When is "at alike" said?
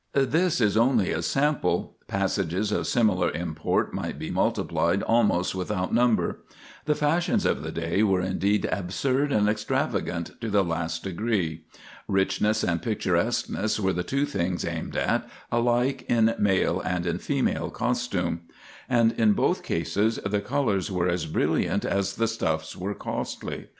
14.95-16.01